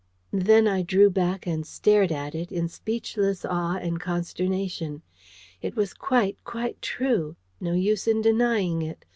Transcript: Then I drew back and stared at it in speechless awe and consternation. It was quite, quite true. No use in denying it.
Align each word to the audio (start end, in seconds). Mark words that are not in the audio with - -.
Then 0.33 0.67
I 0.67 0.81
drew 0.81 1.11
back 1.11 1.45
and 1.45 1.63
stared 1.63 2.11
at 2.11 2.33
it 2.33 2.51
in 2.51 2.67
speechless 2.69 3.45
awe 3.45 3.77
and 3.79 3.99
consternation. 4.01 5.03
It 5.61 5.75
was 5.75 5.93
quite, 5.93 6.43
quite 6.43 6.81
true. 6.81 7.35
No 7.59 7.73
use 7.73 8.07
in 8.07 8.19
denying 8.23 8.81
it. 8.81 9.05